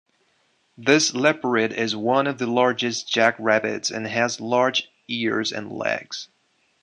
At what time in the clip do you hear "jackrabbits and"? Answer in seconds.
3.07-4.07